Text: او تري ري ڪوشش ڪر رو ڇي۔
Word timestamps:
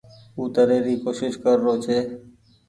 او 0.37 0.43
تري 0.55 0.77
ري 0.85 0.95
ڪوشش 1.03 1.33
ڪر 1.43 1.57
رو 1.65 1.73
ڇي۔ 1.83 1.99